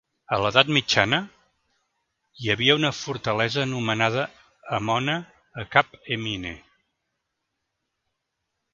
[0.35, 1.17] A l'edat mitjana,
[2.39, 4.25] hi havia una fortalesa anomenada
[4.81, 5.19] "Emona"
[5.61, 6.59] a Cap Emine.